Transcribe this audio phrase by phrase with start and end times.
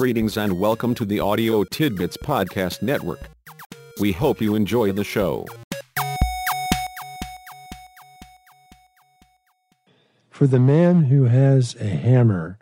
[0.00, 3.20] Greetings and welcome to the Audio Tidbits Podcast Network.
[4.00, 5.44] We hope you enjoy the show.
[10.30, 12.56] For the man who has a hammer,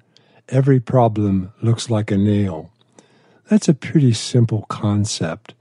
[0.48, 2.72] every problem looks like a nail.
[3.48, 5.54] That's a pretty simple concept.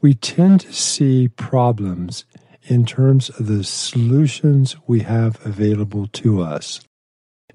[0.00, 2.24] We tend to see problems
[2.62, 6.80] in terms of the solutions we have available to us.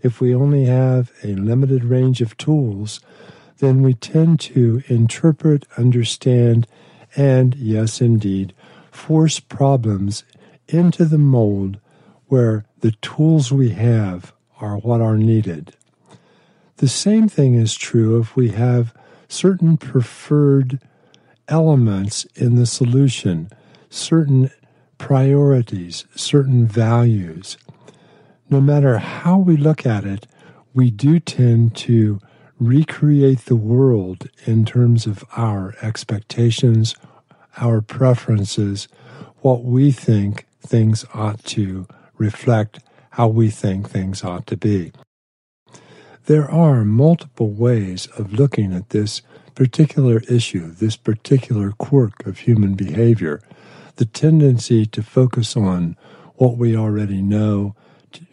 [0.03, 2.99] If we only have a limited range of tools,
[3.59, 6.67] then we tend to interpret, understand,
[7.15, 8.53] and, yes, indeed,
[8.91, 10.23] force problems
[10.67, 11.79] into the mold
[12.27, 15.75] where the tools we have are what are needed.
[16.77, 18.93] The same thing is true if we have
[19.27, 20.79] certain preferred
[21.47, 23.49] elements in the solution,
[23.89, 24.49] certain
[24.97, 27.57] priorities, certain values.
[28.49, 30.27] No matter how we look at it,
[30.73, 32.19] we do tend to
[32.59, 36.95] recreate the world in terms of our expectations,
[37.57, 38.87] our preferences,
[39.39, 42.79] what we think things ought to reflect,
[43.11, 44.91] how we think things ought to be.
[46.25, 49.21] There are multiple ways of looking at this
[49.53, 53.41] particular issue, this particular quirk of human behavior,
[53.97, 55.95] the tendency to focus on
[56.35, 57.75] what we already know,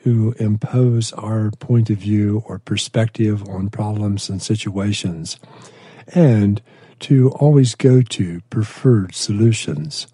[0.05, 5.39] to impose our point of view or perspective on problems and situations,
[6.09, 6.61] and
[7.01, 10.07] to always go to preferred solutions.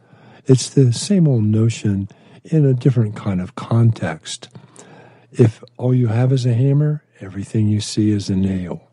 [0.47, 2.08] It's the same old notion
[2.44, 4.48] in a different kind of context.
[5.30, 8.88] If all you have is a hammer, everything you see is a nail.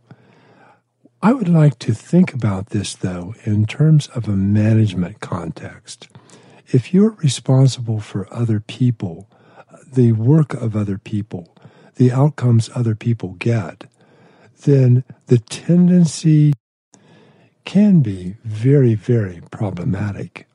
[1.22, 6.10] I would like to think about this, though, in terms of a management context.
[6.68, 9.30] If you're responsible for other people,
[9.94, 11.56] the work of other people,
[11.96, 13.86] the outcomes other people get,
[14.64, 16.54] then the tendency
[17.66, 20.48] can be very, very problematic.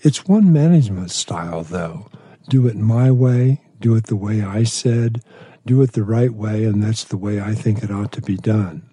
[0.00, 2.08] It's one management style, though.
[2.48, 5.22] Do it my way, do it the way I said,
[5.66, 8.36] do it the right way, and that's the way I think it ought to be
[8.36, 8.88] done.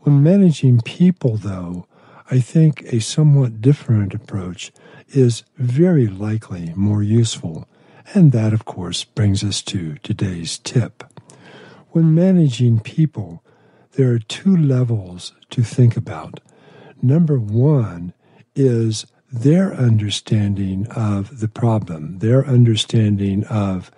[0.00, 1.86] When managing people, though,
[2.30, 4.72] I think a somewhat different approach
[5.08, 7.68] is very likely more useful
[8.12, 11.04] and that, of course, brings us to today's tip.
[11.90, 13.42] When managing people,
[13.92, 16.40] there are two levels to think about.
[17.00, 18.12] Number one
[18.54, 23.90] is their understanding of the problem, their understanding of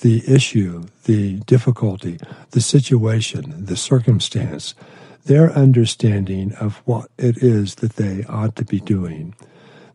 [0.00, 2.18] the issue, the difficulty,
[2.50, 4.74] the situation, the circumstance,
[5.24, 9.34] their understanding of what it is that they ought to be doing.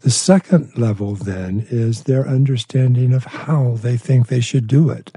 [0.03, 5.15] The second level then is their understanding of how they think they should do it,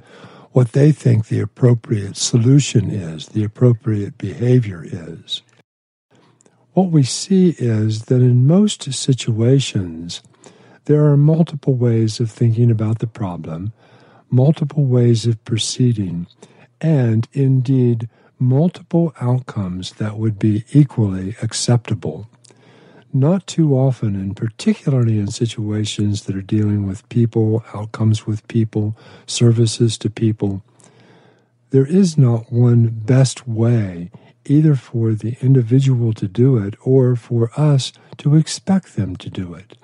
[0.53, 5.43] what they think the appropriate solution is, the appropriate behavior is.
[6.75, 10.23] What we see is that in most situations,
[10.85, 13.73] there are multiple ways of thinking about the problem,
[14.31, 16.29] multiple ways of proceeding,
[16.81, 18.09] and indeed
[18.39, 22.29] multiple outcomes that would be equally acceptable
[23.13, 28.97] not too often, and particularly in situations that are dealing with people, outcomes with people,
[29.27, 30.63] services to people,
[31.71, 34.11] there is not one best way
[34.45, 39.55] either for the individual to do it or for us to expect them to do
[39.55, 39.77] it.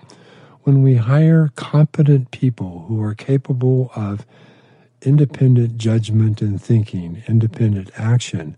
[0.63, 4.25] When we hire competent people who are capable of
[5.03, 8.57] independent judgment and thinking, independent action,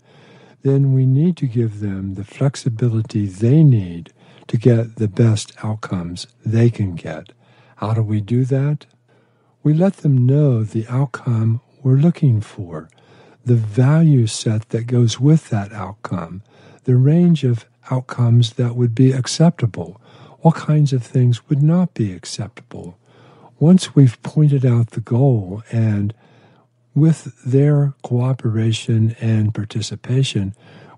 [0.61, 4.13] then we need to give them the flexibility they need
[4.47, 7.31] to get the best outcomes they can get.
[7.77, 8.85] How do we do that?
[9.63, 12.89] We let them know the outcome we're looking for,
[13.43, 16.41] the value set that goes with that outcome,
[16.85, 19.99] the range of outcomes that would be acceptable,
[20.39, 22.97] what kinds of things would not be acceptable.
[23.59, 26.13] Once we've pointed out the goal and
[26.93, 30.55] with their cooperation and participation,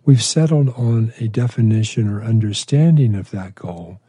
[0.08, 4.00] we've settled on a definition or understanding of that goal,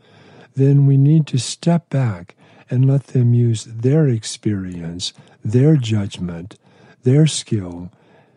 [0.54, 2.36] then we need to step back
[2.70, 5.12] and let them use their experience,
[5.44, 6.56] their judgment,
[7.02, 7.90] their skill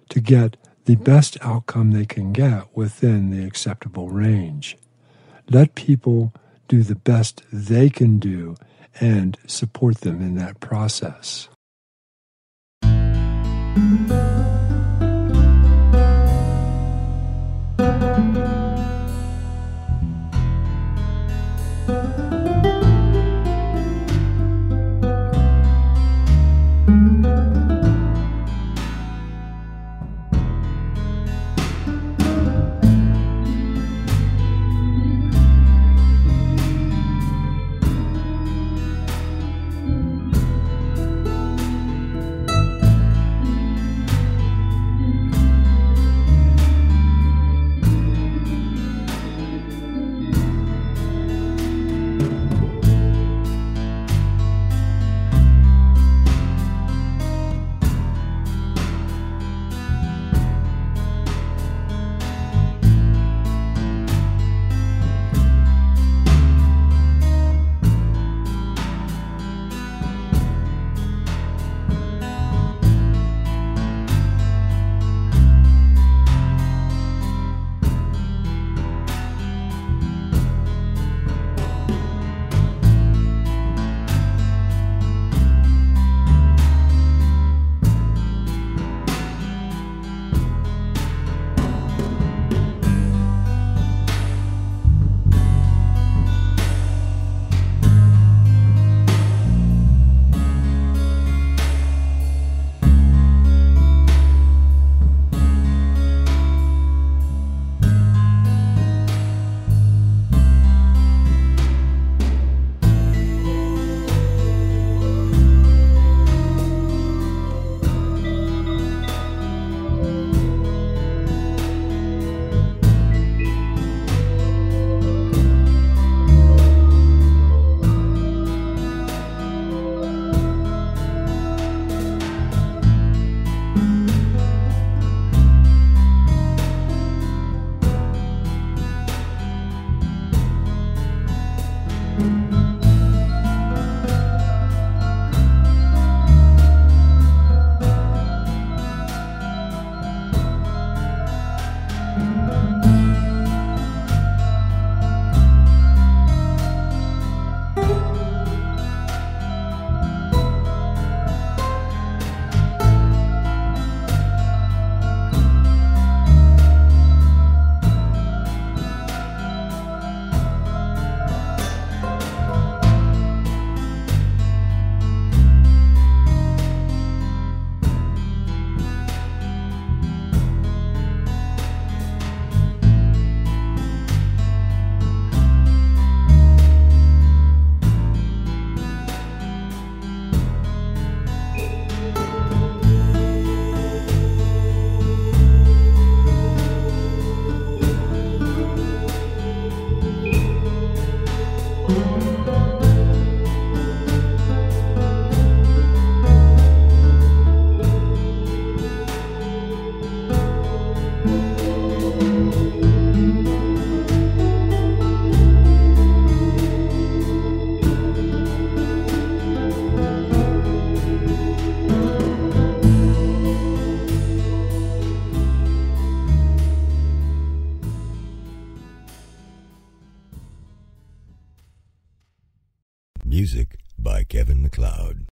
[0.10, 4.76] to get the best outcome they can get within the acceptable range.
[5.48, 6.34] Let people
[6.68, 8.56] do the best they can do
[9.00, 11.48] and support them in that process.